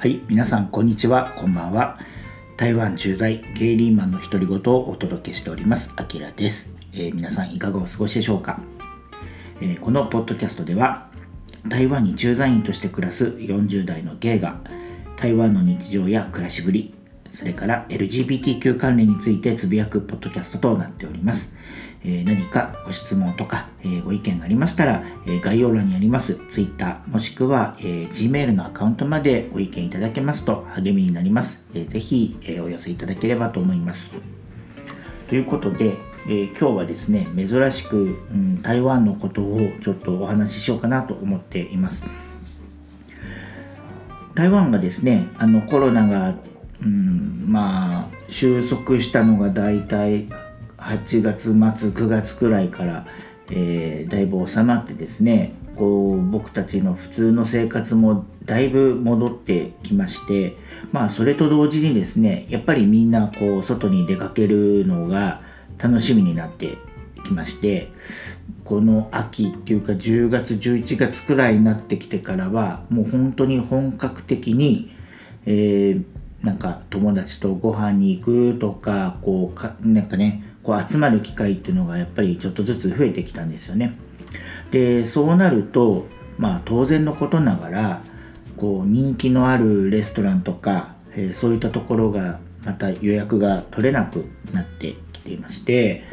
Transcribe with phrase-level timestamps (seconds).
[0.00, 1.98] はい、皆さんこんにちは、こんばんは。
[2.56, 8.62] 台湾駐在ゲイリーマンの独り言をお届けしております、あきらです、えー皆さんいかがお過ごしでしょうか、
[9.60, 11.10] えーこのポッドキャストでは
[11.68, 14.62] 台湾に駐在員として暮らす40代のゲイが
[15.18, 16.94] 台湾の日常や暮らしぶり
[17.30, 21.52] それから LGBTQ 関連についてつぶやくポッドキャストとなっております。
[22.02, 31.64] え何かご質問とか、えご意見がありましたら、え概要欄にあります Twitter もしくは、え Gmail のアカウントまでご意見いただけますと励みになります。
[31.74, 34.12] えーぜひ、えお寄せいただければと思います。
[35.28, 38.02] ということで、えー今日はですね珍しく、う
[38.34, 42.04] ん、台湾のことをちょっとお話ししようかなと思っています。
[44.34, 46.34] 台湾がですねあのコロナが、
[46.82, 50.28] うん、まあ収束したのがだいたい
[50.80, 51.54] 8月末
[51.90, 53.06] 9月くらいから、
[53.50, 60.56] えーだいぶ収まってですねこう僕たちの普通の生活もだいぶ戻ってきまして
[60.92, 65.42] まあそれと同時にですねやっぱりみんなこう外に出かけるのが
[65.78, 66.76] 楽しみになって
[67.24, 67.92] きまして
[68.64, 74.94] この秋っていうか10月11月くらいになってきてからはもう本当に本格的に、
[75.46, 76.04] えー
[76.42, 78.22] なんか友達とご飯に行
[78.54, 83.96] くとかこうかなんかねこう集まる機会っていうのがやっぱりちょっとずつ増えてきたんですよね。
[84.70, 86.06] でそうなると
[86.38, 88.02] まあ当然のことながら
[88.56, 96.04] こう人気のあるレストランとか、えーそういったところがまた予約が取れなくなってきていまして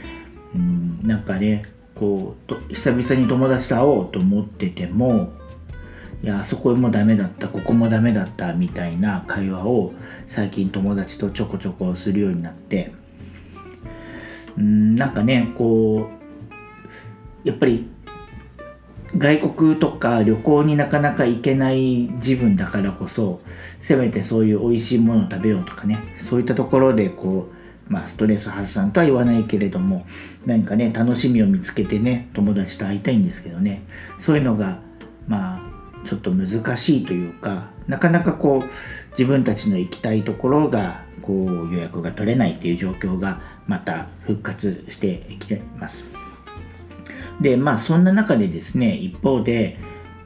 [0.56, 1.64] うんなんかね
[1.95, 5.34] こうと久々に友達と会おうと思ってても
[6.23, 9.94] いやあそこもダメだったここもダメだったみたいな会話を
[10.26, 12.94] 最近友達とちょこちょこするようになって
[14.58, 16.09] うんなんかねこ
[17.44, 17.88] うやっぱり
[19.16, 23.41] 外国とか旅行になかなか行けない自分だからこそ
[23.80, 27.49] せめてそういう美味しいものを食べようとかねそういったところでこ
[27.89, 30.05] うまあストレス発散とは言わないけれども
[30.45, 33.83] 何かね楽しみを見つけてね友達と会いたいんですけどね
[34.20, 34.80] そういうのが
[35.27, 46.05] まあちょっと難しいというかなかなかこう自分たちの行きたいところがこう予約が取れないっていう状況がまた復活してきてます。
[47.42, 49.77] でまあそんな中でですね一方で、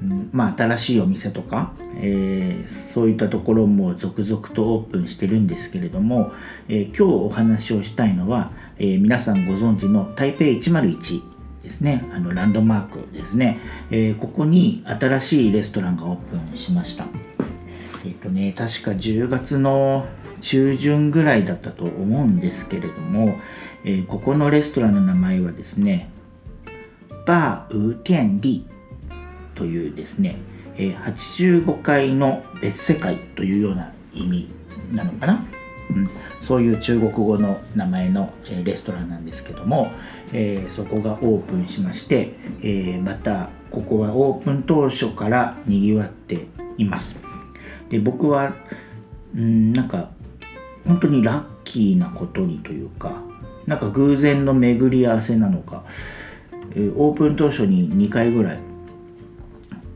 [0.02, 6.32] うんまあ、新しいお店とか、えーそういったところも続々とオープンしてるんですけれども、
[6.70, 11.22] えー今日お話をしたいのは、えー皆さんご存知の台北101
[11.64, 12.06] ですね。
[12.14, 17.06] あのランドマークですね、えーここに新しいレストランがオープンしました。
[18.06, 20.06] えっ、とね確か10月の
[20.42, 23.40] 中旬ぐらいだったと思うんですけれども、
[23.86, 26.10] えーここのレストランの名前はですね
[27.26, 28.64] バーウテンディ
[29.56, 30.36] というですね、
[30.76, 34.50] えー85階の別世界というような意味
[34.92, 35.46] なのかな、
[35.96, 36.10] うん、
[36.42, 39.92] そういう中国語の名前の、えレストランなんですけども、
[40.34, 46.48] えーそこがオープンしまして、えまたここはオープン当初からにぎわって
[46.78, 47.22] います。
[47.90, 48.54] で僕は
[49.36, 50.10] うんなんか
[50.86, 53.14] 本当にラッキーなことにというか
[53.66, 55.84] なんか偶然の巡り合わせなのか、
[56.72, 58.60] えーオープン当初に2回ぐらい、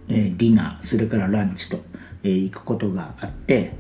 [0.08, 1.80] えーディナーそれからランチと、
[2.24, 3.74] えー行くことがあって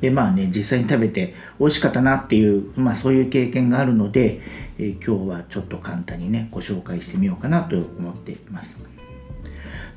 [0.00, 4.40] でまあね実際に食べて美味しかったなっていう、まあ、そういう経験があるので、
[4.78, 8.78] え今日はちょっと簡単にねご紹介してみようかなと思っています。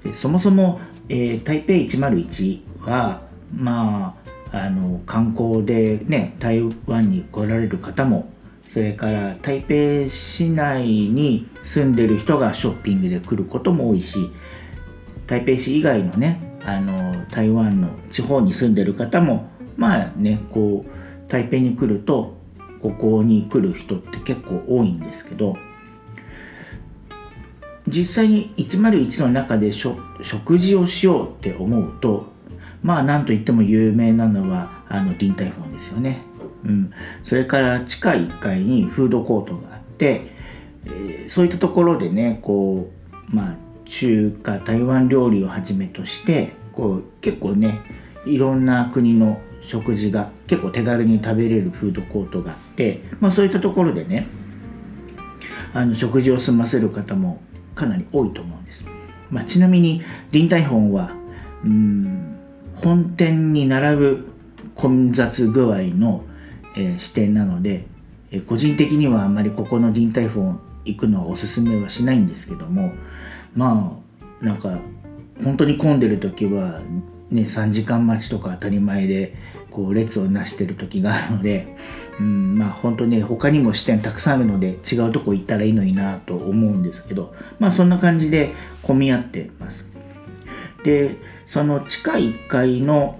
[0.04, 3.22] でそもそも、えー台北101は
[3.56, 4.23] まあ
[4.54, 8.32] あの観光でね台湾に来られる方も
[8.68, 14.30] それから台北市内に住んでる人がショッピングで来ることも多いし
[15.26, 22.38] 台北市以外のねあの台湾の地方に住んでる方もまあねこう台北に来ると
[22.80, 25.58] ここに来る人って結構多いんですけど
[27.88, 32.33] 実際に101の中で食事をしようって思うと
[32.84, 36.22] まあなんといっても有名なのはあのディンタイフォンですよね、
[36.66, 36.92] うん、
[37.24, 40.22] それから地下1階にフードコートがあって、
[40.86, 42.92] えーそういったところでねこ
[43.32, 47.80] うまあ中華台湾料理をはじめとしてこう結構ね
[48.26, 54.28] いろんな国の食事が結構手軽に食べれるフードコートがあって、まあ、そういったところでね
[55.74, 57.42] あの食事を済ませる方も
[57.76, 58.86] かなり多いと思うんです、
[59.30, 60.02] まあ、ちなみに
[60.32, 61.16] ディンタイフォンは
[61.64, 62.33] うん
[62.84, 64.34] 本店に並ぶ
[64.76, 66.24] 混雑具合の、
[66.76, 67.86] えー支店なので、
[68.32, 72.92] えー個人的にはあんまりここのディンタイフォン行くのはおすすめはしないんですけども
[73.56, 73.98] ま
[74.42, 74.80] あなんか
[75.44, 76.82] 本当に混んでる時は
[77.34, 79.34] ね、3時間待ちとか当たり前で
[79.72, 81.76] こう列をなしてる時があるので、
[82.20, 88.54] うん、まあ本当ね他にも視点たくさんあるので違うとこ行ったらいいのになと思うんですけどまあそんな感じで
[88.84, 89.93] 混み合ってます。
[90.84, 91.16] で
[91.46, 93.20] その地下1階の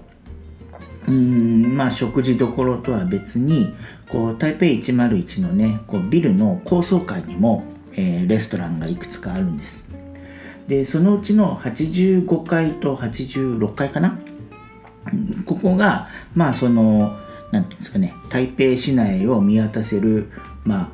[1.06, 3.74] うんまあ食事どころとは別に
[4.08, 9.84] こう台北101のねこうビルの高層階にも、えー、レストランがいくつかあるんです。
[10.68, 14.18] でそのうちの85階と86階かな？
[15.44, 17.18] ここがまあその
[17.50, 20.30] 何ていうんですかね台北市内を見渡せる
[20.64, 20.88] まあ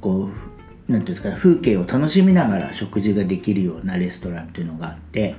[0.00, 0.51] こう
[0.88, 5.36] 何ていうんですか風景を楽しみながら食事ができるようなレストランというのがあって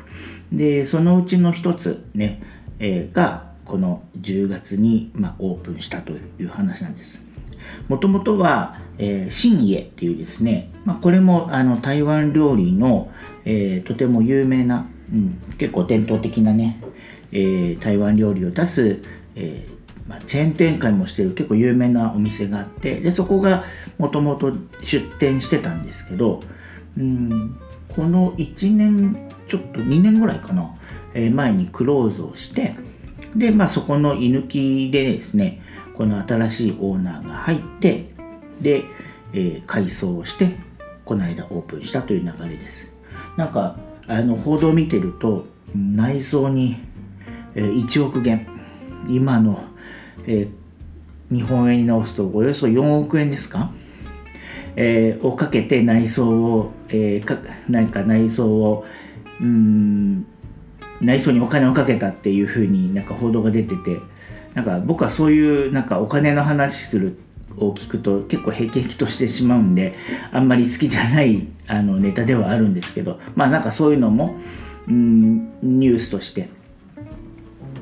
[0.51, 2.41] でそのうちの一つね、
[2.79, 7.21] えー、がこの10月に、まあ、オープンしたという話なんです。
[7.87, 13.11] もともとは、えー、新家っていうですね、まあ、これもあの台湾料理の、
[13.45, 16.81] えー、とても有名な、うん、結構伝統的なね、
[17.31, 19.01] えー、台湾料理を出す、
[19.35, 19.72] えー
[20.07, 23.63] まあ、チェーン展開もしてる結構有名なお店があってでそこが
[23.97, 24.53] もともと
[24.83, 26.41] 出店してたんですけど、
[26.97, 27.57] うん、
[27.95, 30.75] この1年ちょっと2年ぐらいかな、
[31.13, 32.75] えー、前にクローズをして
[33.35, 35.61] で、まあ、そこの居抜きでですね
[35.95, 38.09] この新しいオーナーが入って
[38.59, 38.83] で、
[39.33, 40.55] えー、改装をして
[41.05, 42.89] この間オープンしたという流れです。
[43.37, 43.77] なんか
[44.07, 45.45] あの報道を見てると
[45.75, 46.77] 内装に、
[47.55, 48.47] 1億元
[49.07, 49.63] 今の、
[50.27, 53.71] えー、日本円に直すとおよそ4億円ですか、
[54.75, 57.37] えー、をかけて内装を、えー、か
[57.69, 58.85] なんか内装を
[59.41, 60.25] うん
[61.01, 63.99] 内装にお金をかけたっていうふうになんか報道が出てて
[64.53, 67.17] なんか僕はそういうなんかお金の話する
[67.57, 69.93] を聞くと結構へきへきとしてしまうんで
[70.31, 74.35] あんまり好きじゃないあのネタではあるんですけどまあなんかそういうのも、
[74.87, 76.49] うん、ニュースとして、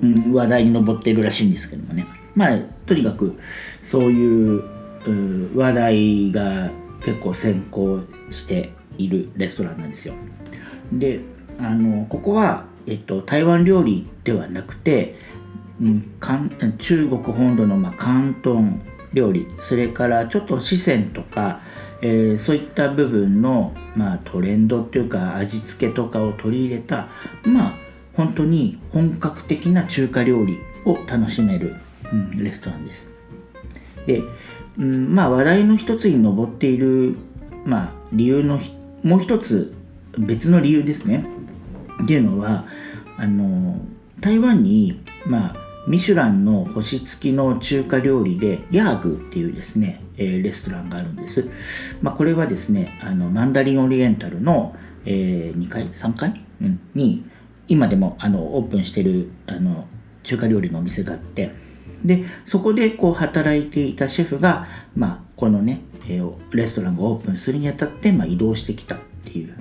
[0.01, 2.05] うん、話題に上っているらしいんですけどもね。
[2.35, 3.39] まあとにかく
[3.83, 4.63] そういう
[5.55, 6.71] 話題が
[7.03, 10.13] 結構先行しているレストランなんですよ。
[10.93, 11.21] で
[11.59, 15.15] あのここはえっと、台湾料理ではなくて、
[15.81, 16.11] うん、
[16.77, 18.63] 中国本土の、まあ、広東
[19.13, 21.61] 料理それからちょっと四川とか、
[22.01, 27.09] えー、そういった部分の、まあ、トレンドっていうか味付けとかを取り入れた
[27.43, 27.73] まあ
[28.15, 31.75] 本当に本格的な中華料理を楽しめる、
[32.11, 33.09] うん、レストランです。
[34.05, 34.23] で、
[34.77, 37.15] うん、まあ話題の一つに上っている、
[37.65, 38.59] まあ、理由の
[39.03, 39.73] もう一つ
[40.17, 41.25] 別の理由ですね。
[42.03, 42.65] っていうのは
[43.17, 43.79] あの
[44.19, 45.55] 台湾にまあ
[45.87, 51.49] ミシュランの星付きの中華料理でヤーグっていうですね、えー、レストランがあるんです、
[52.01, 54.75] まあ、これはですねあのマンダリンオリエンタルの、
[55.05, 57.23] えー、2階3階、うん、に
[57.67, 59.87] 今でもあのオープンしてるあの
[60.23, 61.51] 中華料理のお店があって
[62.03, 69.55] でそこでこう働いていたシェフが、まあ、このね、えー、レストランがオープンするにあたって、まあ、移動してきたっていう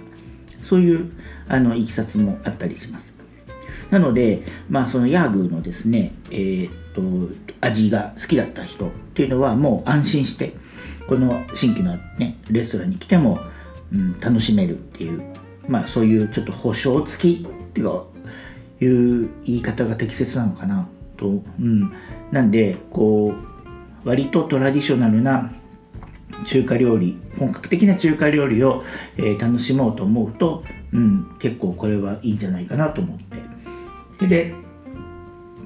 [0.63, 1.13] そういう
[1.49, 3.13] あのいきさつもあったりします。
[3.91, 10.55] なので、まあ、そのヤーグのですね、えー、っと味が好きだった人っていうのはもう安心して
[11.09, 13.41] この新規の、ね、レストランに来ても、
[13.93, 15.23] うん、楽しめるっていう、
[15.67, 20.89] まあ、そういうちょっと保証付きっていう言い方が適切なのかな。
[21.21, 21.93] と、うん、
[22.33, 23.35] なんでこ
[24.05, 25.53] う割とトラディショナルな
[26.45, 28.83] 中華料理本格的な中華料理を、
[29.19, 33.19] えー、楽しもうと思うと、うん、結構これはいいんじゃないかなと思っ
[34.19, 34.27] て。
[34.27, 34.55] で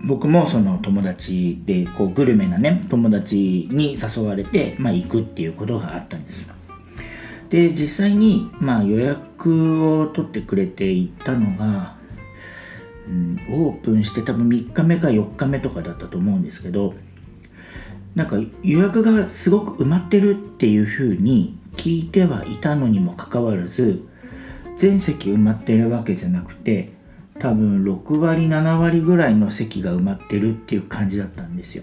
[0.04, 6.46] 僕もその友達でこうグルメなね友達に誘われて、まあ、行くっていうことがあったんです
[7.49, 11.96] で実際に、まあ、予約を取ってくれて行ったのが、
[13.08, 16.94] うん、オープンして多分3日目か4日目とかだったと思うんですけど
[18.14, 24.02] なんか予約がすごく埋まってるっていうふうに聞いてはいたのにもかかわらず
[24.76, 26.92] 全席埋まってるわけじゃなくて
[27.40, 31.82] 多分6割7割ぐらいの席が埋まってるっていう感じだったんですよ。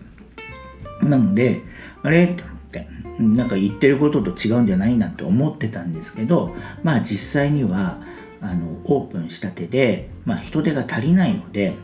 [1.01, 1.61] なので
[2.03, 2.27] あれ？
[2.27, 2.87] と思って
[3.19, 7.99] なんか言ってることと違うんじゃないなって思ってたんですけどまあ実際には
[8.41, 11.75] あのオープンしたてで、まあ、人手が足りないので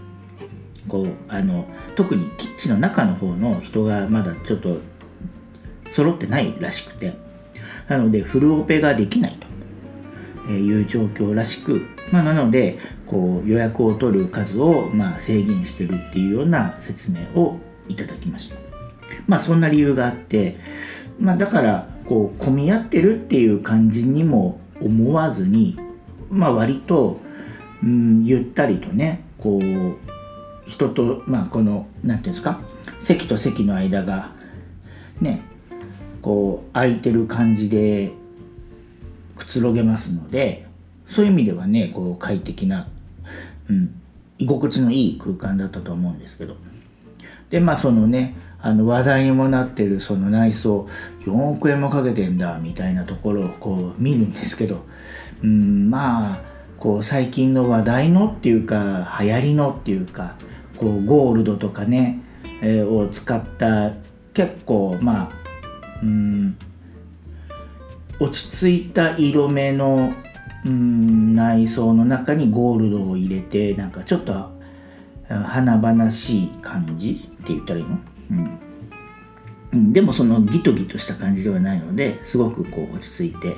[0.88, 4.78] こうあの特にキッチンの中の方の人がまだちょっと
[5.90, 7.14] 揃ってないらしくて
[7.88, 9.38] なのでフルオペができない
[10.46, 18.56] という状況らしく、まあ、なのでこう予約を取る数をまあ制限してるっていうような説明をいただきました。
[19.28, 20.58] まあそんな理由があって、
[21.20, 25.78] まあ、だからこう混み合ってるっていう感じにも思わずに
[26.30, 27.20] まあ割と、
[27.84, 32.60] うん、ゆったりとねこう人とまあこの何ていうんですか
[33.00, 34.32] 席と席の間が
[35.22, 35.42] ね
[36.22, 38.12] こう空いてる感じで
[39.36, 40.68] くつろげますので
[41.06, 42.88] そういう意味ではねこう快適な、
[43.70, 44.02] うん、
[44.38, 46.56] 居心地のいい空間だったと思うんですけど。
[47.50, 50.88] でまあそのねあの話題にもなってるその内装
[51.26, 54.86] 4億円もかけてんだみたいなところをこう見るんですけど
[55.44, 56.40] うんまあ
[56.80, 60.36] こう最近の話題のっていうか流行りのっていうか
[60.78, 62.20] こうゴールドとかね、
[62.62, 63.94] えー、を使った
[64.34, 66.58] 結構まあうん
[68.20, 70.14] 落ち着いた色目の
[70.66, 74.58] うん内装の中にゴールドを入れてなんかちょっと
[75.30, 78.00] 華々しい感じって言ったらいいの、
[79.74, 83.56] うん、でもそのギトギトした感じではないのですごくこう落ち着いて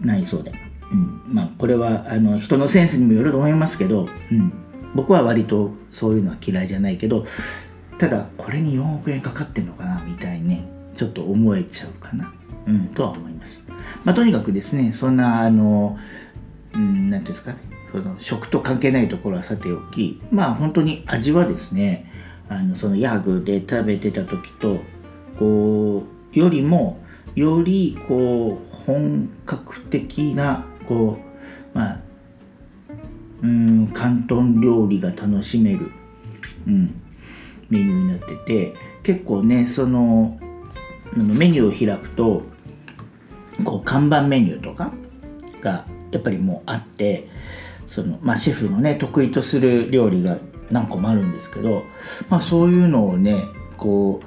[0.00, 0.52] 内装で、
[0.92, 4.52] うん、まあこれはあの人のセンスにもよると思いますけど、うん、
[4.94, 7.24] 僕は割とそういうのは嫌いじゃないけど
[7.98, 12.32] ただこれに4億円かかってんのかなみたいにねちょっと思えちゃうかな、
[12.66, 13.62] うん、とは思います。
[14.04, 15.98] まあ、とにかくですねそんなあの
[16.72, 17.58] 何、うん、て言うんですかね。
[17.92, 22.10] その食と関係ないところはさておきまあ本当に味はですね
[22.48, 24.78] あのそのヤーグで食べてた時と
[25.38, 26.04] こ
[26.34, 27.02] うよりも
[27.34, 31.18] よりこう本格的なこ
[31.72, 32.00] うまあ
[33.42, 35.92] うん広東料理が楽しめる、
[36.66, 37.00] うん、
[37.68, 40.36] メニューになってて結構ねその
[41.14, 42.42] メニューを開くと
[43.64, 44.92] こう看板メニューとか
[45.60, 47.28] がやっぱりもうあって
[47.86, 50.38] その、まあ、シェフのね得意とする料理が
[50.72, 51.84] 何個もあるんですけど、
[52.28, 53.44] まあ、そういうのをね
[53.76, 54.22] こ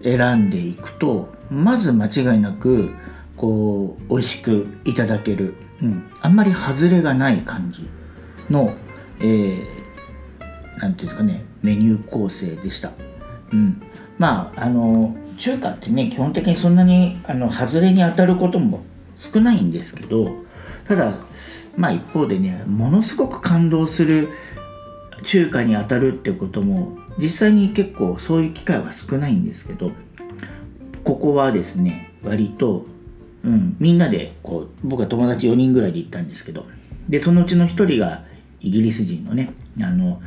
[0.00, 2.90] う選んでいくとまず間違いなく
[3.38, 7.88] こう美味しくいただける、うん、あんまり外れがない感じ
[8.50, 8.74] の、
[9.20, 9.64] えー、て
[10.80, 12.92] 言うんですかねメニュー構成でした。
[13.52, 13.82] うん、
[14.18, 18.84] まああの中華ってね基本的にそんなにあの外れに当たることも
[19.16, 20.36] 少ないんですけど
[20.86, 21.14] ただ
[21.76, 24.30] まあ一方でねものすごく感動する
[25.22, 29.90] 中華に当たるってことも実際に結構そういう機会は少ないんですけど
[31.04, 32.84] ここはですね割と、
[33.44, 36.66] うん、みんなでこう僕は友達4人ぐらいで行ったんですけど
[37.08, 38.24] でそのうちの1人が
[38.60, 40.20] イギリス人のねあの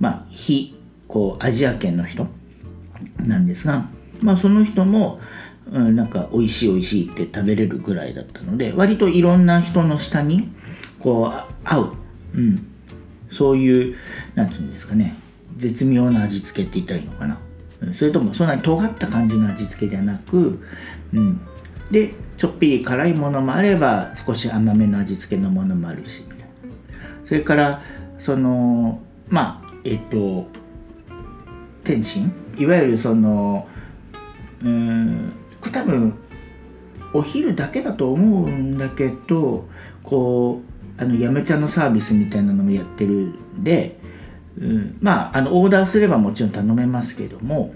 [0.00, 2.26] まあ非こうアジア圏の人
[3.18, 3.88] なんですが
[4.22, 5.20] まあその人も、
[5.70, 10.50] うん、なんか美味しい美味しいって食べれるぐらいだったので割といろんな人の下に
[11.00, 11.92] こう合う、
[12.34, 12.66] うん、
[13.30, 13.96] そういう
[14.34, 15.14] 何て言うんですかね
[15.56, 17.38] 絶妙な味付けって言ったらいいのかな。
[17.92, 20.60] それともそんなに尖った感じの味付けじゃなく、
[21.12, 21.40] うん、
[21.90, 26.24] でちょっぴり辛いものもあれば少し甘めの味付けのものもあるし。
[27.24, 27.82] それから
[28.18, 30.46] そのまあえっと
[31.82, 32.32] 天津？
[32.56, 33.66] いわゆるその
[34.62, 36.14] うん多分
[37.12, 39.68] お昼だけだと思うんだけど
[40.04, 40.62] こ
[40.98, 43.98] うあのやめちゃのサービスみたいなのもやってるんで、
[44.58, 47.74] うん、まああのオーダーすればもちろん頼めますけども、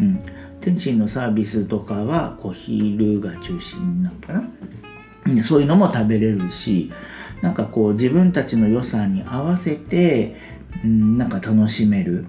[0.00, 0.20] うん、
[0.68, 5.42] 天津のサービスとかはこう昼が中心なのかな？
[5.42, 6.92] そういうのも食べれるし
[7.40, 10.36] なんかこう自分たちの予算に合わせて、
[10.84, 12.26] うん、なんか楽しめる、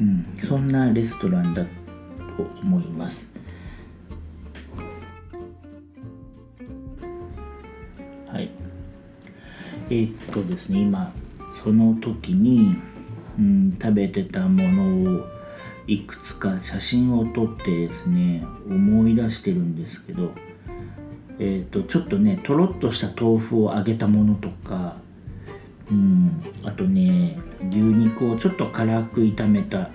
[0.00, 1.68] うん、そんなレストランだと
[2.60, 3.32] 思います。
[8.32, 8.50] はい。
[9.90, 11.12] えー、っとですね今
[11.52, 12.74] その時に、
[13.38, 15.35] うん、食べてたものを
[15.86, 20.32] いくつか写真を撮ってですね思い出してるんですけど
[21.38, 24.96] えーと、ちょっとねとろっとした豆腐を揚げたものとか、
[25.90, 27.38] うん、あとね
[27.68, 29.90] 牛肉をちょっと辛く炒めた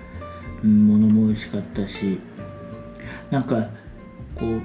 [0.63, 2.19] ものも美味しかったし
[3.31, 3.69] なんか
[4.35, 4.61] こう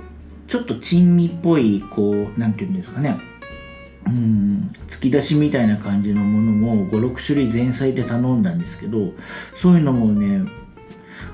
[0.47, 3.19] ちょっと珍味っぽいこう何て言うんですかね
[4.07, 9.13] うん突き出しみたいな感じのものも56種類前菜で頼んだんですけど
[9.55, 10.49] そういうのもね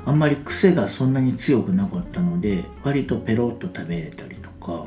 [0.04, 4.86] あんまり癖がそんなに強くなかったので割とペロッと食べれたりとか。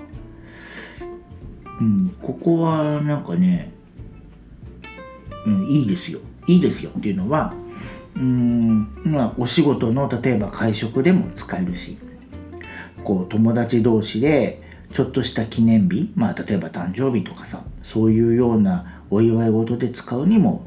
[1.80, 3.74] うん、ここはなんかね、
[5.46, 6.20] うん、いいですよ。
[6.48, 7.54] いいですよっていうのは
[8.16, 11.98] うんまあお仕事の例えば会食でも使えるし
[13.04, 14.62] こう友達同士で
[14.94, 20.66] ちょっとした記念日まあ例えば誕生日とかさそういうようなお祝い事で使うにも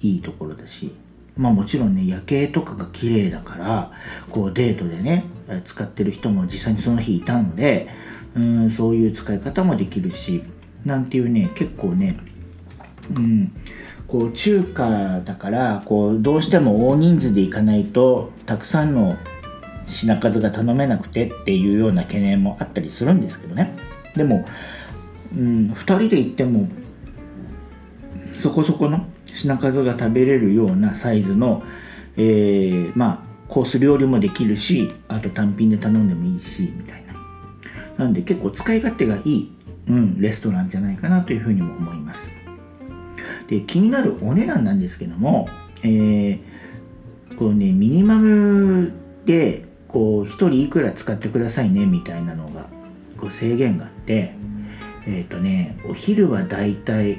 [0.00, 0.92] いいところだし。
[1.36, 3.92] まあもちろんね夜景とかが綺麗だから
[4.30, 5.24] こうデートでね
[5.64, 7.88] 使ってる人も実際にその日いたので
[8.34, 10.42] うんそういう使い方もできるし
[10.84, 12.18] なんていうね結構ね、
[13.14, 13.52] うん、
[14.06, 19.16] こう中華だからこうどうしても大人数で行かないとたくさんの
[19.86, 23.74] 品数が頼めなくてっていうような懸念もあったりするんですけどね。
[24.16, 24.44] でも、
[25.36, 26.68] うん、2人で行っても
[28.36, 31.62] そこそこの品数が食べれるようなサイズの、
[32.16, 37.12] えー、まあコース料理もできるしあと単品で頼んでもいいしみたいな。
[37.98, 39.52] なんで結構使い勝手がいい、
[39.88, 42.28] うん、レストランじゃないかなというふうにも思います。
[43.48, 45.48] で気になるお値段なんですけども、
[45.82, 48.92] えー、こうねミニマム
[49.26, 52.66] でこう1人いくら使ってくださいねみたいなのが
[53.18, 54.34] こう制限があって
[55.06, 57.18] えっ、ー、とねお昼はだいたい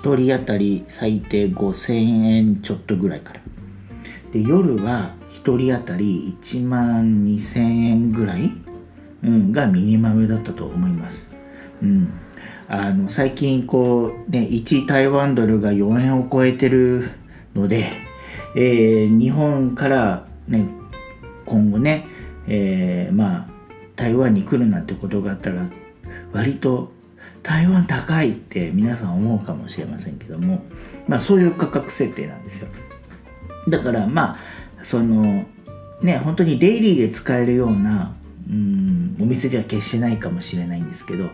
[0.00, 1.94] 1人当たり最低5000
[2.24, 3.40] 円ちょっとぐらいから。
[4.32, 8.50] で夜は1人当たり1万2000円ぐらい、
[9.22, 11.28] うん、がミニマムだったと思います、
[11.82, 12.12] うん、
[12.66, 17.10] あの最近こうね1台湾ドルが4円を超えてる
[17.54, 17.90] ので、
[18.56, 20.66] えー、日本からね
[21.44, 22.06] 今後ね、
[22.48, 23.46] えー、まあ
[23.96, 25.66] 台湾に来るなんてことがあったら
[26.32, 26.90] 割と
[27.42, 30.64] 台湾高いって皆さん思うかもしれませんけども、
[31.08, 32.68] まあ、そういう価格設定なんですよ。
[33.68, 35.44] だからまあその
[36.02, 38.14] ね本当にデイリーで使えるような
[38.48, 41.30] うんお店じゃ決してないかもしれないんですけど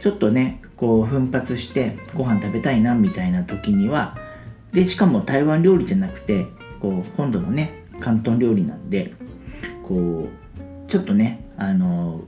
[0.00, 4.16] ちょっとねこう奮発してご飯食べたいなみたいな時には
[4.72, 6.46] でしかも台湾料理じゃなくて
[6.80, 9.12] こう本土のね広東料理なんで
[9.86, 12.22] こうちょっとねあの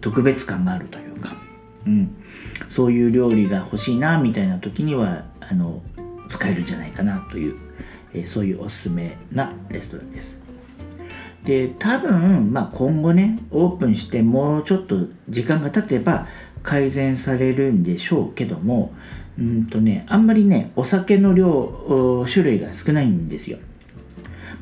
[0.00, 1.03] 特別感があるという、
[1.86, 2.16] うん、
[2.68, 5.82] そういう料理が欲しいなみたいな時にはあの
[6.28, 7.56] 使えるんじゃないかなという、
[8.14, 10.44] えー、そういうおすすめなレストランです。
[11.44, 14.96] で多分、まあ、今後ねオープンしてもうちょっと
[15.28, 16.26] 時間が経てば
[16.62, 18.94] 改善されるんでしょうけども
[19.38, 23.58] うんとねあんまりねお酒の量種類が少ないんですよ。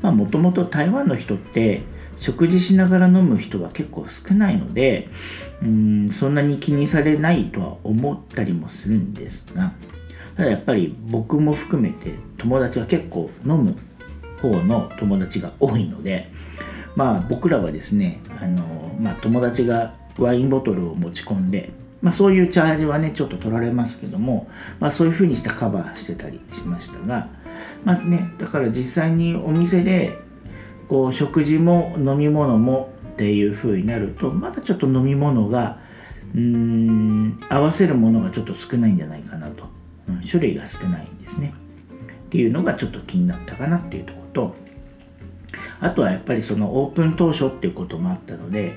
[0.01, 1.83] まあもともと台湾の人って
[2.17, 5.09] 食事しながら飲む人は結構少ないので
[5.63, 9.73] うんそんなに気にされないとは思ったりもするんですが
[10.37, 13.77] ただやっぱり僕も含めて友達は結構飲む
[14.41, 16.31] 方の友達が多いので
[16.97, 21.71] まあ僕らはですねあの、まあ、友達がワインボトルを持ち込んで、
[22.03, 24.49] まあ、そういうチャージはねちょっと取られますけども、
[24.79, 27.29] まあ、そういうふうにしてカバーしてたりしましたが
[27.85, 30.19] まあねだから実際にお店で
[30.93, 35.79] こう食事も飲み物もっていう風になるとまだちょっと飲み物が
[36.35, 39.71] うーん合わせるものがちょっと少ないんじゃないかなと、
[40.07, 41.55] うん、種類が少ないんですね。
[42.27, 44.55] っていうのがちょっと気になったかなっていうとこと。
[45.81, 48.77] あとはやっぱりそのオープン当初っていうこともあったので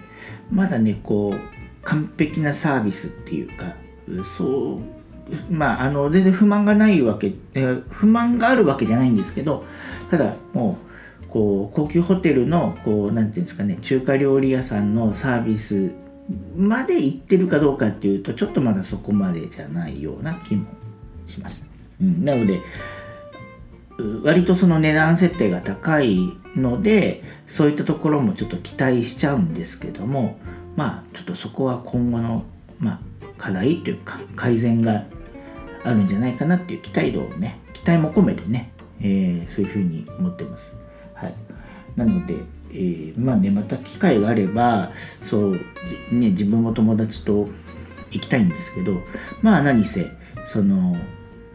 [0.50, 1.40] まだねこう
[1.84, 3.76] 完璧なサービスっていうか
[4.24, 7.34] そうまああの全然不満がないわけ
[7.90, 9.66] 不満があるわけじゃないんですけど
[10.10, 10.95] ただもう
[11.36, 15.92] こう高級ホテルのこうなんていうんですかね中華料理屋さんのサービス
[16.56, 20.66] まで行ってるかどうかっていうとちょっとまだそこまでじゃないような気も
[21.26, 21.66] します。
[22.02, 22.62] うん、なので
[24.24, 30.38] 割とその値段設定が高いのでそういったところもちょっと期待しちゃうんですけども
[30.78, 32.46] まあちょっとそこは今後の、
[32.80, 33.00] まあ、
[33.38, 35.04] 課題というか改善が
[35.84, 38.72] あるんじゃないかなっていう期待度をね期待も込めてね、
[39.02, 40.75] えー、そういうふうに思ってます。
[41.16, 41.34] はい、
[41.96, 42.36] なので、
[42.72, 44.92] えー、まあねまた機会があれば
[45.24, 45.52] そう、
[46.12, 47.48] ね、自分も友達と
[48.12, 49.02] 行きたいんですけど
[49.42, 50.12] まあ何せ
[50.46, 50.96] その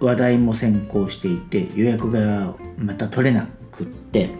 [0.00, 4.30] 話題も先行していて予約がまた取れなくって、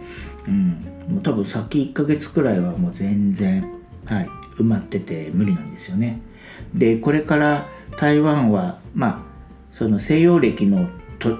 [0.47, 0.69] うん、
[1.07, 3.71] もう多分先1ヶ月くらいはもう全然、
[4.05, 6.19] はい、埋まってて無理なんですよね。
[6.73, 9.31] でこれから台湾はまあ
[9.71, 10.89] その西洋暦の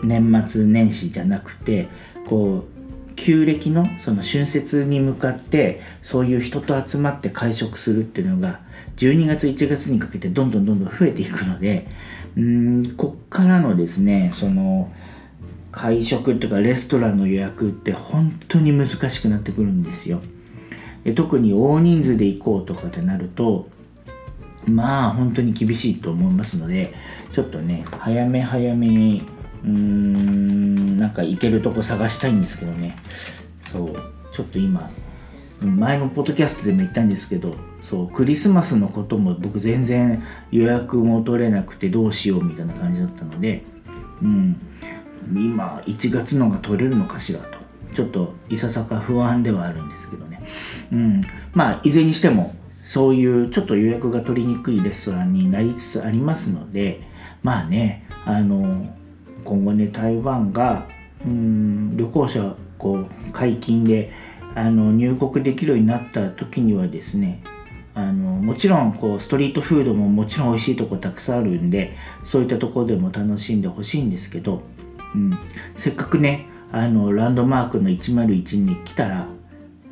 [0.04, 1.90] 年末年始じゃなくて
[2.28, 2.81] こう
[3.22, 8.62] 旧暦のその春節に向かってそういう人と集まって会食するっていうのが
[8.98, 11.86] 12月1月にかけてどんどんどんどん増えていくので
[12.36, 14.92] うんこっからのですねその
[15.72, 20.20] 会食とかレストランの予約って本当に難しくなってくるんですよ。
[21.04, 23.70] で特に大人数で行こうとかってなると
[24.66, 26.96] まあ本当に厳しいと思いますので
[27.32, 29.24] ちょっとね早め早めに
[29.64, 32.98] うーんなんか行けるとこ探したいんですけどね。
[33.72, 33.96] そう。
[34.32, 34.90] ちょっと今
[35.62, 43.64] 前のポッドキャストでも言ったんですけどそうクリスマスのことも僕全然予約も取れなくてどうしようみたいな感じだったので、
[44.22, 44.56] うん、
[45.36, 47.62] 今1月のが取れるのかしらと。
[47.94, 50.42] ちょっといささか不安ではあるんですけどね、
[50.94, 52.50] うん、まあいずれにしても
[52.86, 57.02] そういうちょっと予約が取りにくいレストランになりつつありますので
[57.44, 58.96] まあねあの
[59.44, 60.88] 今後ね台湾が
[61.26, 64.12] うん旅行者こう解禁で
[64.56, 67.42] あの入国できるようになった時にはですね
[67.94, 74.62] あのもちろんこうストリートフードももちろん美味しいとこたくさんあるんでそういったところでも楽しんでほしいんですけど、
[75.14, 75.38] うん、
[75.76, 79.28] せっかくねあのランドマークの101に来たら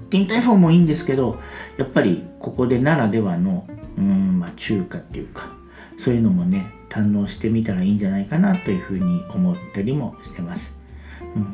[0.10, 1.40] ティンタイフォンもいいんですけど
[1.78, 5.59] やっぱりここでならではのうん、まあ、中華っていうか
[6.00, 10.80] そういうのもね堪能してみたらいいんじゃないかなというふうに思ったりもしてます。
[11.36, 11.54] うん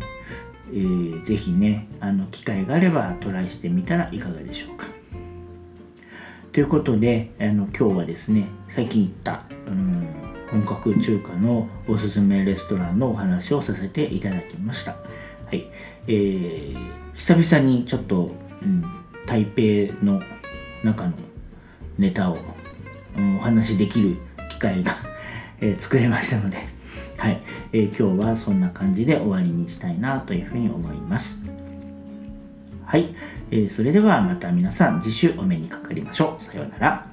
[0.71, 4.85] えー、ぜひねあの機会があればトライしてみたらいかがでしょうか。
[6.53, 10.07] ということであの今日はですね最近行った、うん、
[10.51, 14.91] 本格中華のおすすめレストランのお話をさせていただきました。
[14.91, 15.65] はい
[16.07, 16.77] えー、
[17.13, 18.31] 久々にちょっと、
[18.61, 18.83] うん、
[19.25, 20.21] 台北の
[20.83, 21.13] 中の
[21.97, 22.37] ネタを、
[23.37, 24.17] お話しできる
[24.55, 24.93] 機会が
[25.61, 26.57] えー、作れましたので、
[27.17, 27.41] はい
[27.71, 31.39] えー、今日はそんな感じで終わりにしたいなというふうに思います。
[32.85, 33.15] はい、
[33.51, 36.41] えー、それではまた皆さん次週お目にかかりましょう。
[36.41, 37.05] さようなら。